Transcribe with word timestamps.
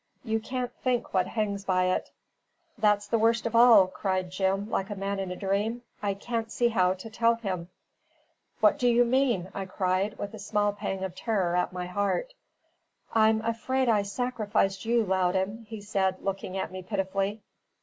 You 0.23 0.39
can't 0.39 0.71
think 0.83 1.13
what 1.13 1.27
hangs 1.27 1.63
by 1.63 1.83
it!" 1.93 2.09
"That's 2.75 3.05
the 3.07 3.19
worst 3.19 3.45
of 3.45 3.55
all," 3.55 3.93
said 4.01 4.31
Jim, 4.31 4.67
like 4.67 4.89
a 4.89 4.95
man 4.95 5.19
in 5.19 5.29
a 5.29 5.35
dream, 5.35 5.83
"I 6.01 6.15
can't 6.15 6.51
see 6.51 6.69
how 6.69 6.95
to 6.95 7.09
tell 7.11 7.35
him!" 7.35 7.69
"What 8.61 8.79
do 8.79 8.87
you 8.87 9.05
mean?" 9.05 9.51
I 9.53 9.65
cried, 9.67 10.17
a 10.19 10.39
small 10.39 10.73
pang 10.73 11.03
of 11.03 11.13
terror 11.13 11.55
at 11.55 11.71
my 11.71 11.85
heart. 11.85 12.33
"I'm 13.13 13.41
afraid 13.41 13.89
I 13.89 14.01
sacrificed 14.01 14.85
you, 14.85 15.03
Loudon," 15.03 15.67
he 15.69 15.81
said, 15.81 16.23
looking 16.23 16.57
at 16.57 16.71
me 16.71 16.81
pitifully. 16.81 17.43